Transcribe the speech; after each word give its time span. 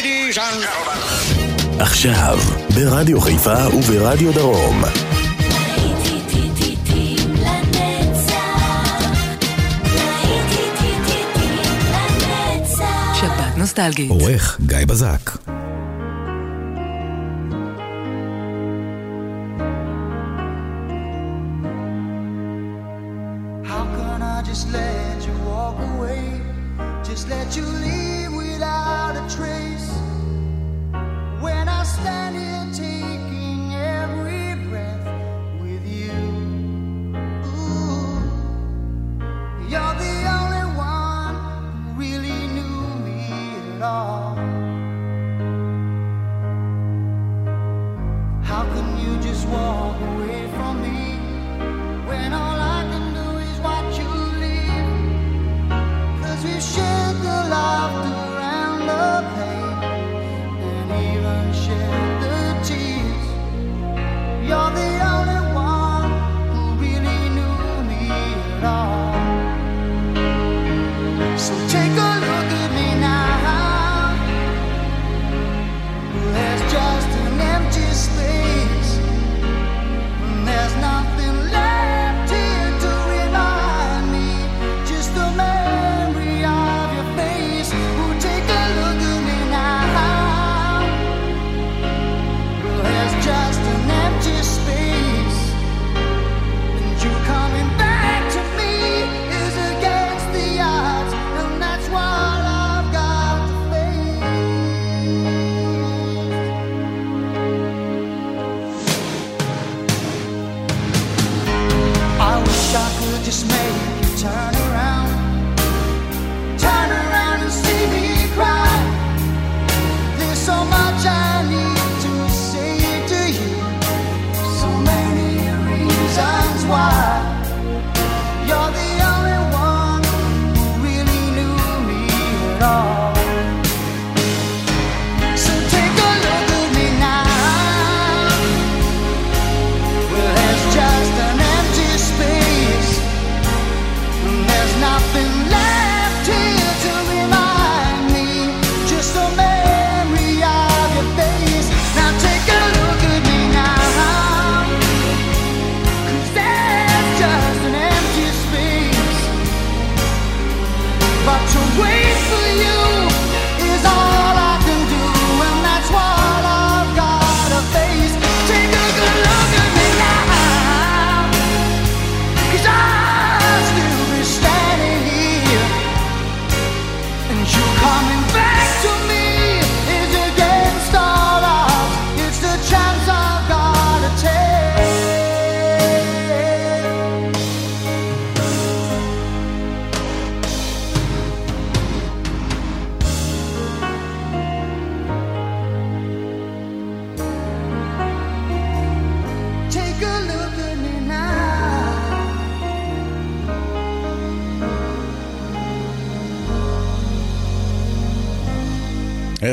Ladies 0.00 0.38
and 0.38 0.62
gentlemen. 0.64 1.80
עכשיו, 1.80 2.38
ברדיו 2.74 3.20
חיפה 3.20 3.68
וברדיו 3.78 4.32
דרום. 4.32 4.82
נוסטלגית. 13.56 14.10
עורך 14.10 14.58
גיא 14.66 14.78
בזק. 14.86 15.49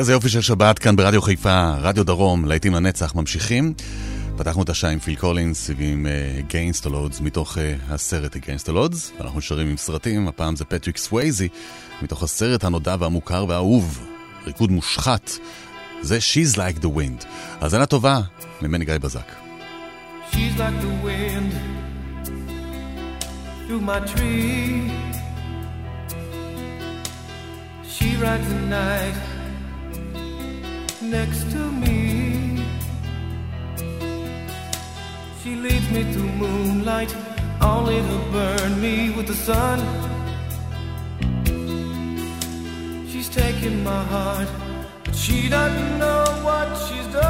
איזה 0.08 0.16
יופי 0.16 0.28
של 0.28 0.40
שבת 0.40 0.78
כאן 0.78 0.96
ברדיו 0.96 1.22
חיפה, 1.22 1.70
רדיו 1.80 2.04
דרום, 2.04 2.44
להיטים 2.44 2.74
לנצח, 2.74 3.14
ממשיכים. 3.14 3.74
פתחנו 4.36 4.62
את 4.62 4.68
השעה 4.68 4.90
עם 4.90 4.98
פיל 4.98 5.16
קולינס 5.16 5.70
ועם 5.76 6.06
גיינסט 6.46 6.86
הלודס 6.86 7.20
מתוך 7.20 7.56
uh, 7.56 7.60
הסרט 7.92 8.36
גיינסט 8.36 8.68
הלודס, 8.68 9.12
ואנחנו 9.18 9.40
שרים 9.40 9.68
עם 9.68 9.76
סרטים, 9.76 10.28
הפעם 10.28 10.56
זה 10.56 10.64
פטריק 10.64 10.96
סווייזי, 10.96 11.48
מתוך 12.02 12.22
הסרט 12.22 12.64
הנודע 12.64 12.96
והמוכר 12.98 13.44
והאהוב, 13.48 14.06
ריקוד 14.46 14.70
מושחת, 14.70 15.30
זה 16.02 16.18
She's 16.18 16.56
Like 16.56 16.82
the 16.82 16.88
Wind. 16.88 17.24
האזנה 17.60 17.86
טובה, 17.86 18.20
ממני 18.62 18.84
גיא 18.84 18.98
בזק. 18.98 19.32
She's 20.30 20.34
like 20.34 20.80
the 20.82 21.06
wind 21.06 21.52
through 23.66 23.80
my 23.80 24.00
tree. 24.12 24.90
She 27.94 28.08
rides 28.22 28.48
the 28.48 28.60
night 28.70 29.37
next 31.10 31.50
to 31.50 31.56
me. 31.56 32.62
She 35.42 35.54
leads 35.54 35.90
me 35.90 36.12
through 36.12 36.32
moonlight, 36.44 37.14
only 37.62 37.96
to 37.96 38.18
burn 38.30 38.80
me 38.80 39.10
with 39.16 39.26
the 39.26 39.34
sun. 39.34 39.78
She's 43.08 43.28
taken 43.30 43.82
my 43.82 44.02
heart, 44.04 44.48
but 45.04 45.14
she 45.14 45.48
doesn't 45.48 45.98
know 45.98 46.24
what 46.42 46.68
she's 46.86 47.06
done. 47.06 47.24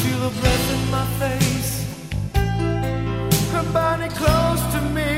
Feel 0.00 0.20
her 0.28 0.34
breath 0.40 0.70
in 0.76 0.90
my 0.96 1.06
face, 1.22 1.72
her 3.52 3.66
body 3.72 4.08
close 4.20 4.62
to 4.74 4.80
me. 4.96 5.10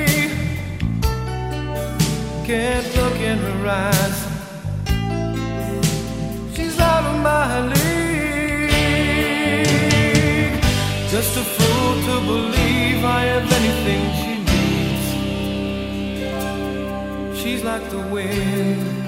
Can't 2.46 2.88
look 2.96 3.16
in 3.20 3.38
her 3.38 3.68
eyes. 3.68 4.27
Just 11.10 11.36
a 11.36 11.42
fool 11.42 11.94
to 12.06 12.20
believe 12.26 13.04
I 13.04 13.22
have 13.32 13.50
anything 13.60 14.02
she 14.20 14.34
needs. 17.32 17.40
She's 17.40 17.62
like 17.64 17.84
the 17.90 17.98
wind. 17.98 19.07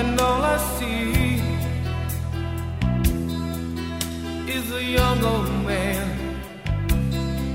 And 0.00 0.20
all 0.20 0.42
I 0.42 0.58
see 0.78 1.40
is 4.56 4.66
a 4.80 4.82
young 4.98 5.24
old 5.24 5.50
man 5.66 6.06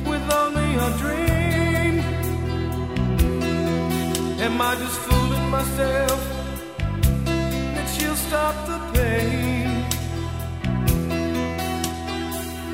with 0.09 0.25
only 0.41 0.69
a 0.87 0.89
dream. 1.01 1.95
Am 4.45 4.55
I 4.61 4.75
just 4.75 4.97
fooling 5.05 5.49
myself 5.57 6.19
that 7.75 7.87
she'll 7.93 8.19
stop 8.27 8.55
the 8.71 8.79
pain? 8.93 9.67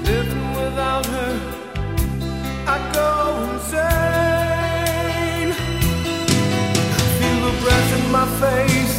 Living 0.10 0.48
without 0.62 1.06
her, 1.15 1.33
I 2.74 2.77
go 2.98 3.10
insane. 3.51 3.89
Feel 7.19 7.39
the 7.45 7.54
breath 7.62 7.92
in 8.00 8.06
my 8.18 8.27
face, 8.44 8.99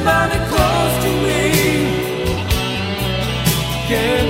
Your 0.00 0.06
body 0.06 0.38
close 0.48 1.04
to 1.04 1.10
me. 1.26 1.42
Can't 3.86 4.29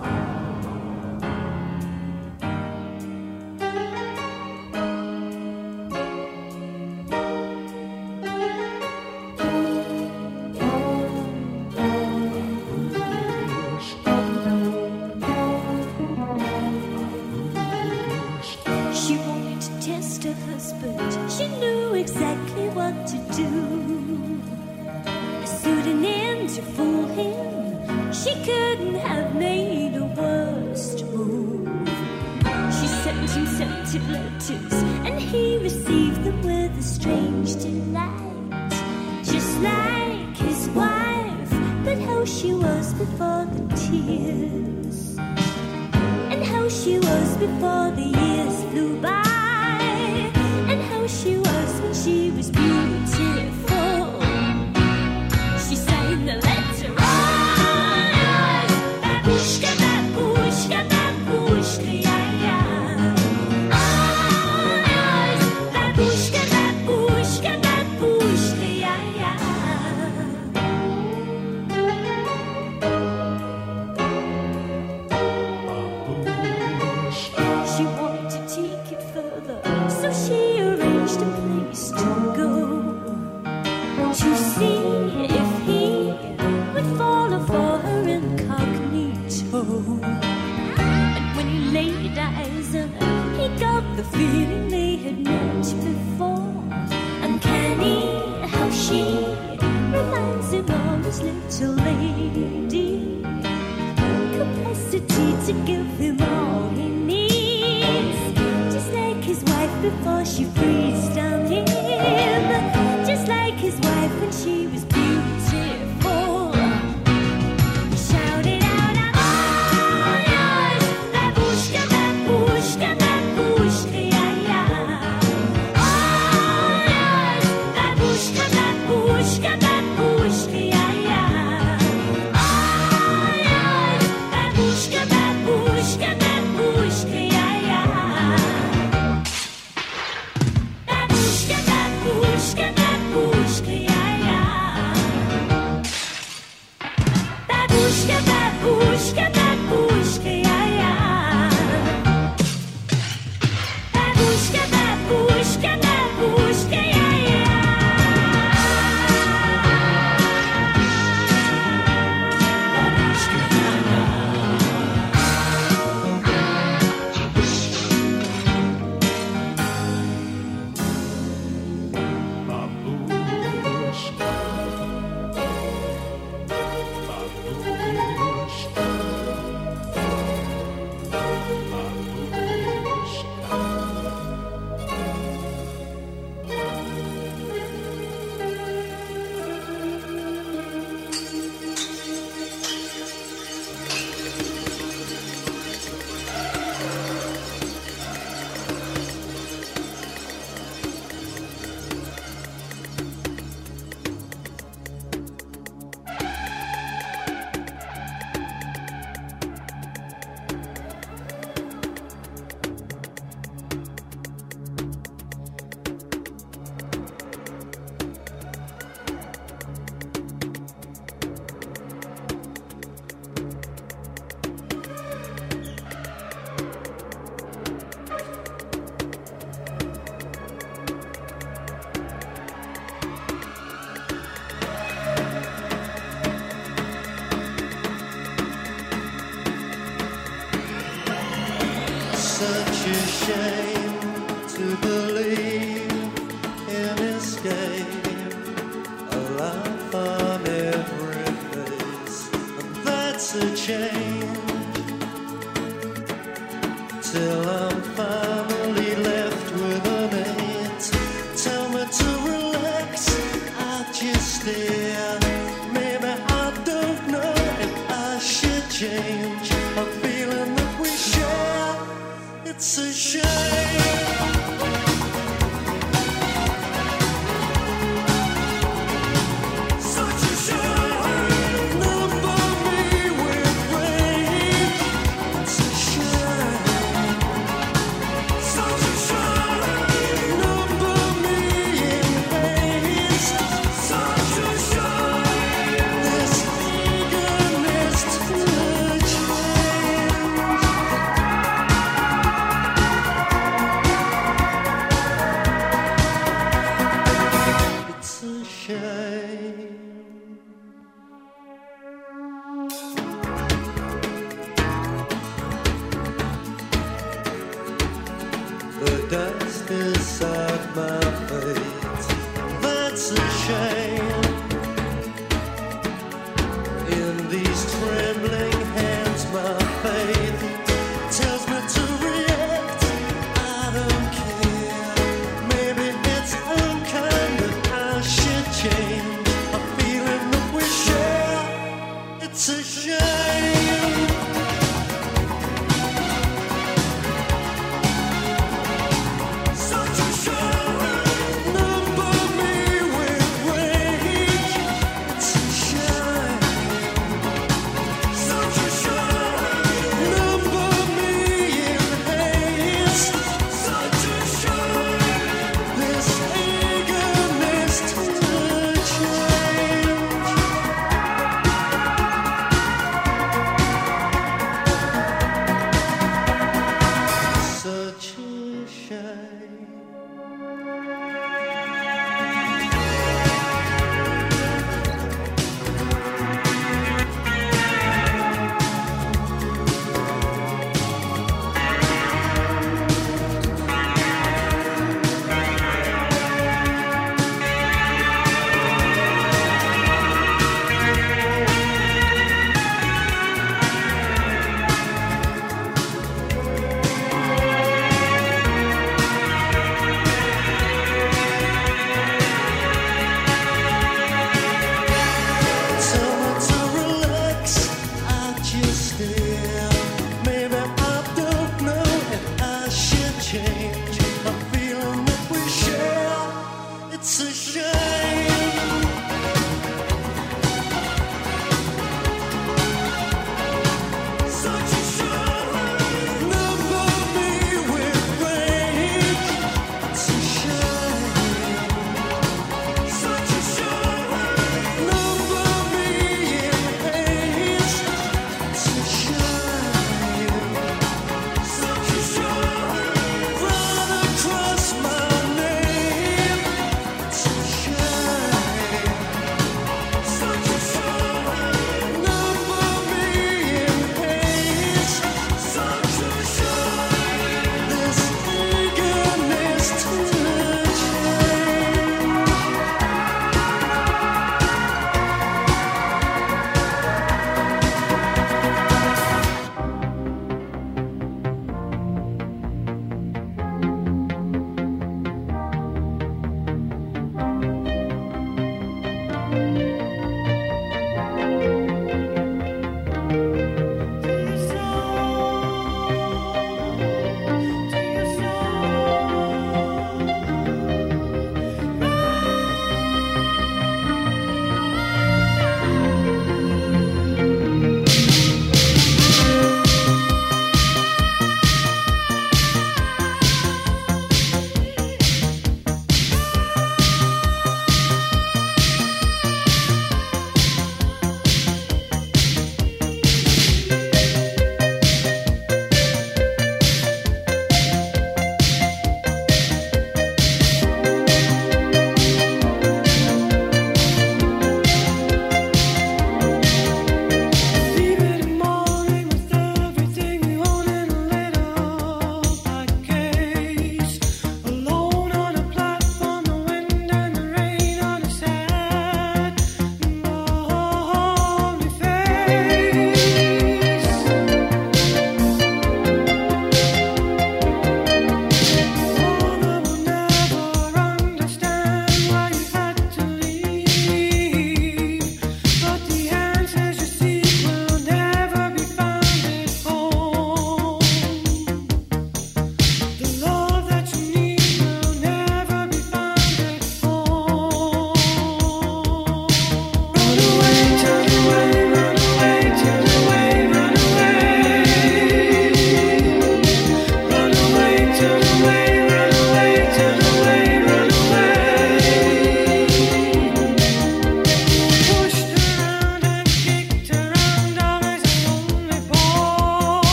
Feeling 272.63 273.23
that 273.23 273.60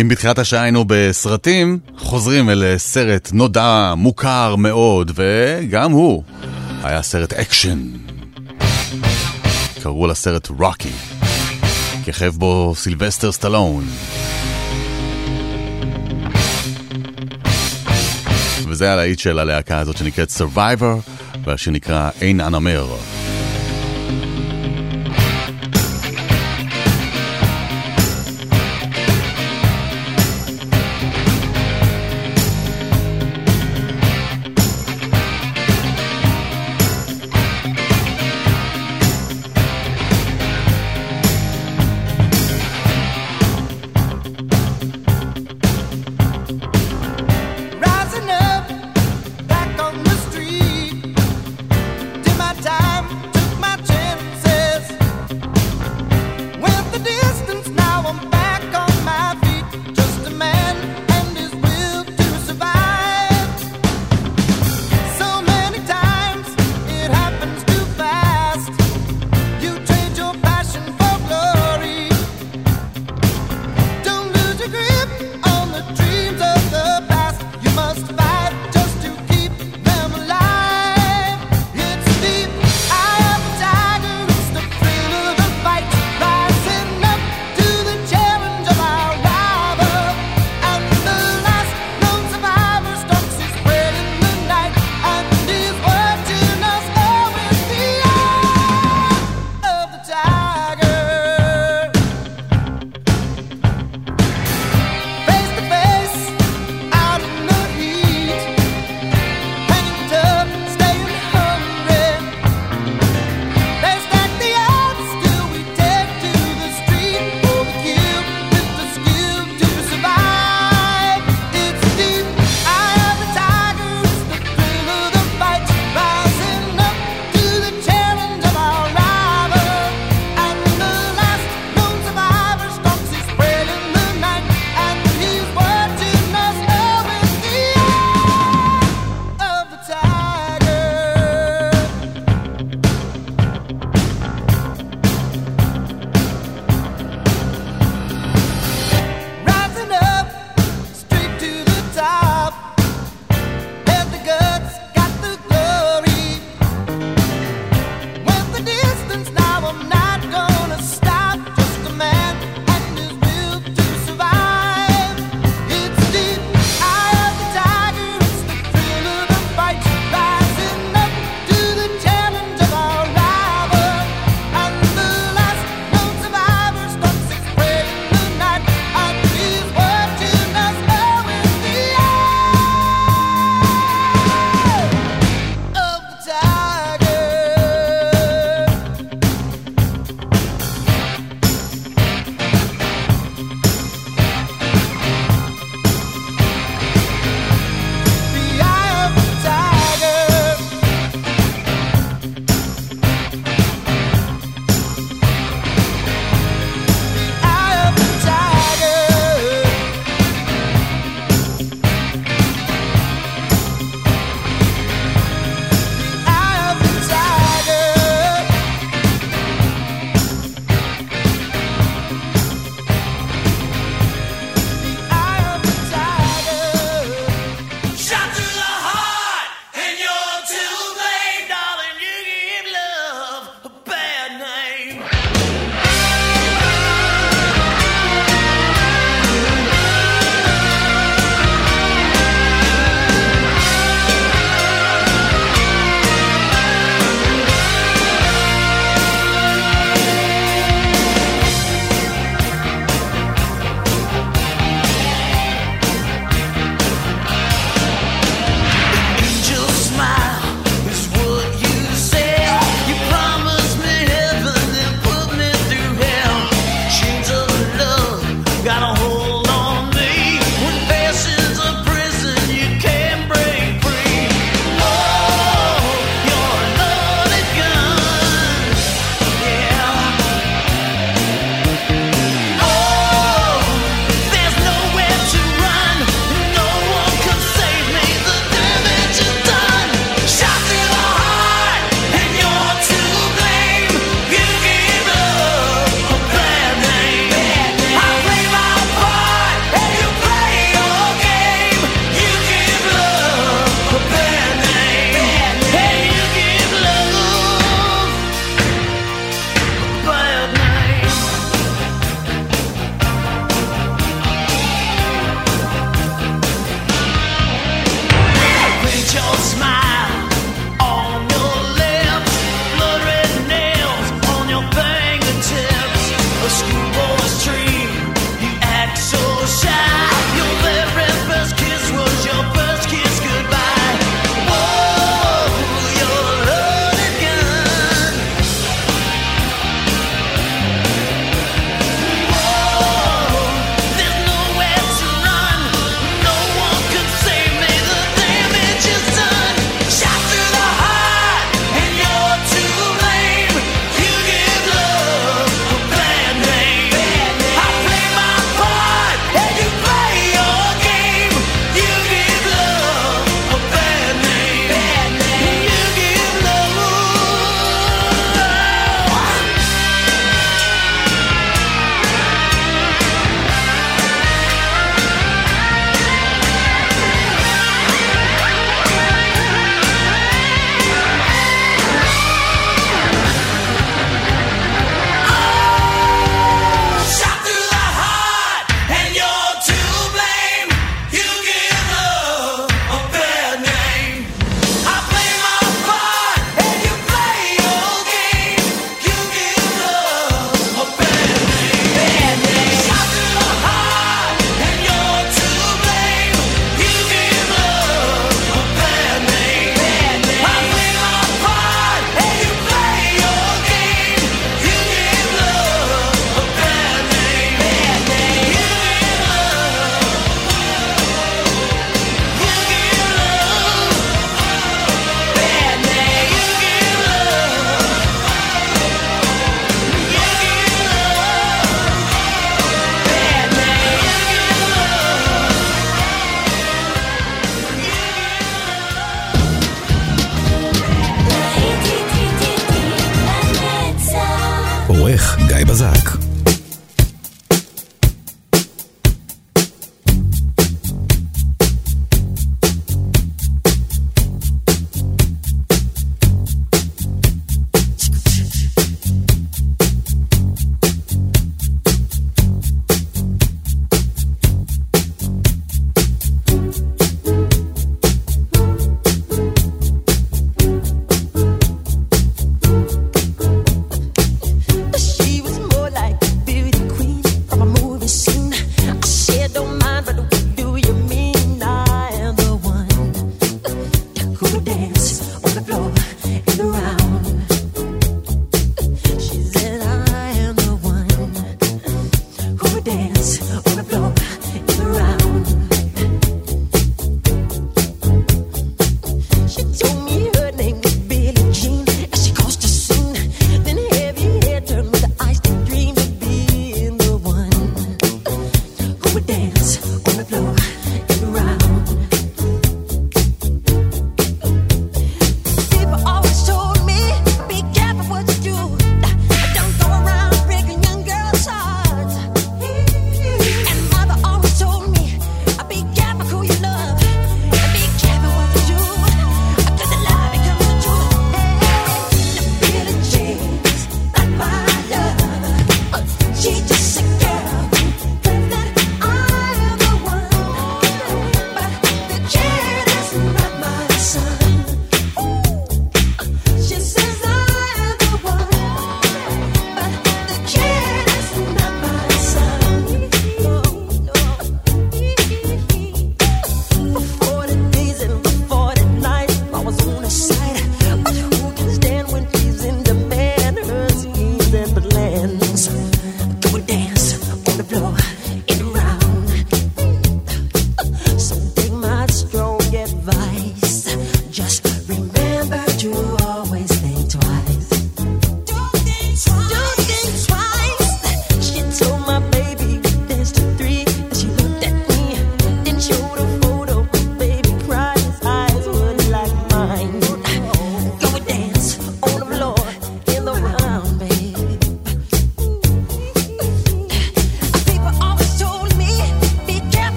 אם 0.00 0.08
בתחילת 0.08 0.38
השעה 0.38 0.62
היינו 0.62 0.84
בסרטים, 0.86 1.78
חוזרים 1.98 2.50
אל 2.50 2.64
אה, 2.64 2.78
סרט 2.78 3.30
נודע, 3.32 3.94
מוכר 3.96 4.56
מאוד, 4.56 5.10
וגם 5.14 5.92
הוא 5.92 6.22
היה 6.82 7.02
סרט 7.02 7.32
אקשן. 7.32 7.78
קראו 9.82 10.06
לסרט 10.06 10.48
רוקי, 10.48 10.92
כיכב 12.04 12.32
בו 12.36 12.74
סילבסטר 12.76 13.32
סטלון. 13.32 13.84
וזה 18.68 18.92
הלהיט 18.92 19.18
של 19.18 19.38
הלהקה 19.38 19.78
הזאת 19.78 19.96
שנקראת 19.96 20.30
Survivor, 20.30 21.10
והשיר 21.44 21.72
נקרא 21.72 22.10
אין 22.20 22.40
אנמר. 22.40 22.86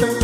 Now, 0.00 0.23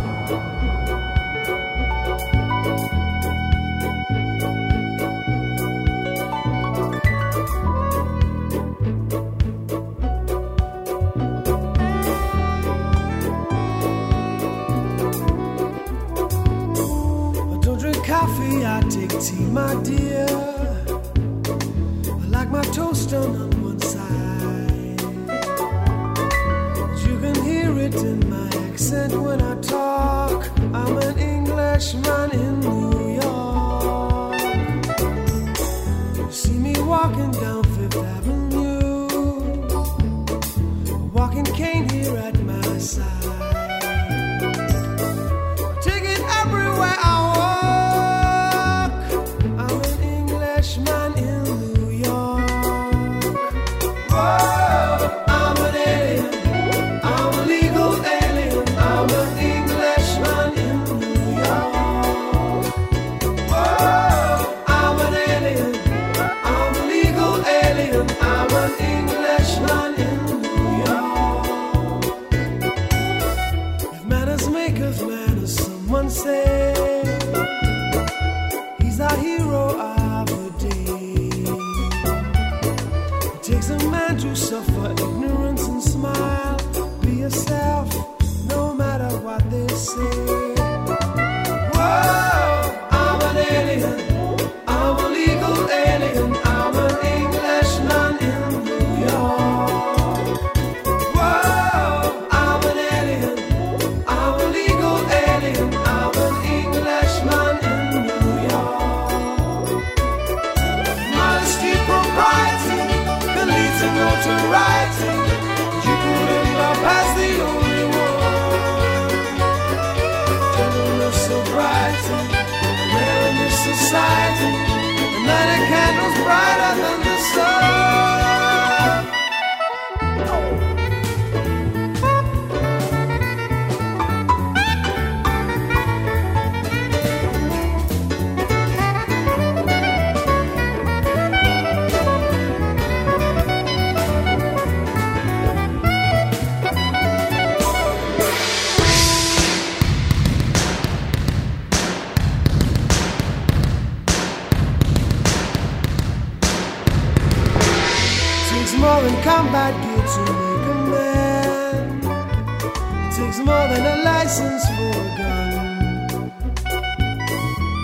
More 163.45 163.67
than 163.67 163.85
a 163.85 164.03
license 164.03 164.65
for 164.75 164.91
a 164.91 165.17
gun. 165.17 166.31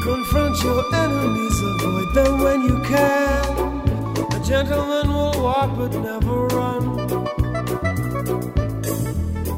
Confront 0.03 0.63
your 0.63 0.83
enemies, 0.95 1.59
avoid 1.61 2.13
them 2.13 2.39
when 2.43 2.61
you 2.61 2.81
can. 2.83 3.45
A 4.33 4.39
gentleman 4.43 5.07
will 5.13 5.41
walk 5.41 5.75
but 5.77 5.93
never 5.93 6.47
run. 6.47 6.97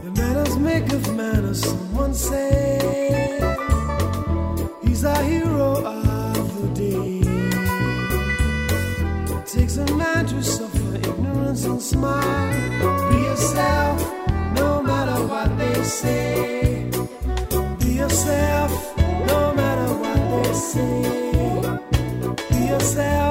The 0.03 0.11
manners 0.15 0.57
make 0.57 0.91
of 0.91 1.15
manners, 1.15 1.61
someone 1.61 2.13
say. 2.13 3.39
He's 4.83 5.03
our 5.05 5.23
hero 5.23 5.83
of 5.85 6.61
the 6.61 6.67
day. 6.73 7.21
It 9.37 9.45
takes 9.45 9.77
a 9.77 9.85
man 9.95 10.25
to 10.27 10.41
suffer 10.43 10.95
ignorance 10.95 11.65
and 11.65 11.81
smile. 11.81 13.09
Be 13.09 13.17
yourself, 13.17 13.97
Be 17.79 17.91
yourself, 18.01 18.71
no 19.27 19.53
matter 19.53 19.89
what 20.01 20.19
they 20.31 20.53
say. 20.53 21.01
Be 22.49 22.59
yourself, 22.67 23.28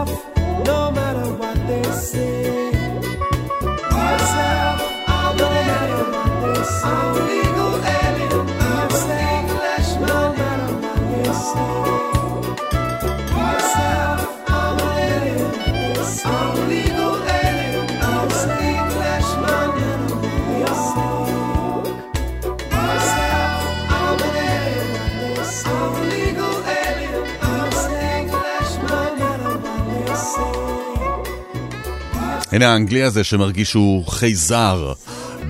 הנה 32.53 32.73
האנגלי 32.73 33.03
הזה 33.03 33.25
שמרגיש 33.25 33.71
שהוא 33.71 34.07
חייזר 34.07 34.93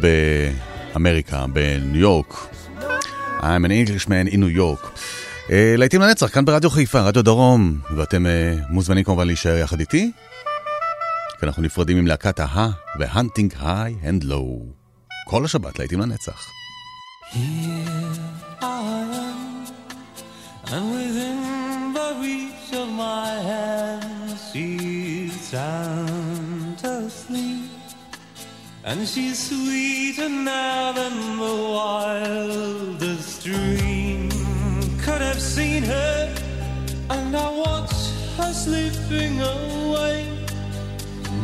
באמריקה, 0.01 1.47
בניו 1.53 2.01
יורק. 2.01 2.49
I'm 3.41 3.65
an 3.65 3.71
Englishman 3.71 4.33
in 4.33 4.37
New 4.37 4.59
York. 4.59 4.99
Uh, 5.47 5.51
להיטים 5.77 6.01
לנצח, 6.01 6.27
כאן 6.27 6.45
ברדיו 6.45 6.71
חיפה, 6.71 7.01
רדיו 7.01 7.23
דרום, 7.23 7.79
ואתם 7.97 8.27
uh, 8.27 8.29
מוזמנים 8.71 9.05
כמובן 9.05 9.27
להישאר 9.27 9.57
יחד 9.57 9.81
איתי. 9.81 10.11
כי 11.41 11.47
אנחנו 11.47 11.63
נפרדים 11.63 11.97
עם 11.97 12.07
להקת 12.07 12.41
ההה 12.41 12.71
והנטינג 12.99 13.55
היי 13.61 13.95
אנד 14.09 14.25
לואו. 14.25 14.67
כל 15.27 15.45
השבת 15.45 15.79
להיטים 15.79 16.01
לנצח. 16.01 16.51
And 20.71 21.09
hand, 23.49 24.39
she's 24.53 25.33
sound 25.51 26.11
asleep. 26.11 26.28
And 28.91 29.07
she's 29.07 29.51
sweeter 29.51 30.31
now 30.31 30.93
than 30.93 31.37
the 31.37 31.57
wildest 31.77 33.45
dream 33.45 34.31
could 34.99 35.21
have 35.21 35.43
seen 35.43 35.83
her. 35.83 36.35
And 37.11 37.37
I 37.37 37.51
watch 37.51 37.93
her 38.39 38.51
slipping 38.51 39.43
away. 39.43 40.27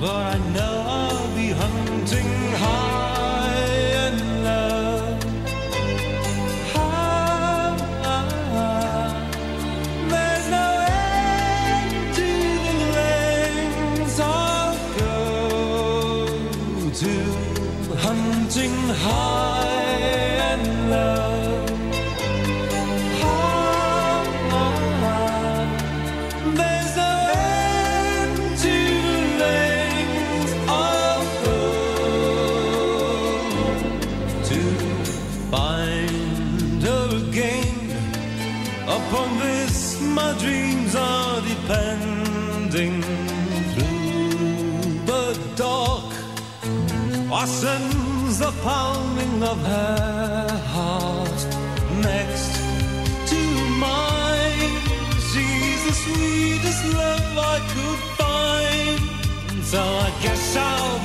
But 0.00 0.36
I 0.36 0.38
know 0.54 0.84
I'll 0.88 1.34
be 1.36 1.50
hunting 1.50 2.32
high 2.62 2.93
comes 48.34 48.38
the 48.38 48.62
pounding 48.62 49.42
of 49.42 49.58
her 49.64 50.48
heart 50.68 51.46
next 52.02 52.56
to 53.30 53.40
mine. 53.78 54.74
She's 55.30 55.84
the 55.84 55.92
sweetest 55.92 56.84
love 56.94 57.38
I 57.38 57.58
could 57.74 58.02
find, 58.18 59.64
so 59.64 59.80
I 59.80 60.12
guess 60.22 60.56
I'll. 60.56 61.03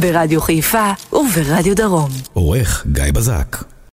ברדיו 0.00 0.40
חיפה 0.40 0.90
וברדיו 1.12 1.76
דרום. 1.76 2.10
עורך 2.32 2.86
גיא 2.92 3.12
בזק 3.12 3.56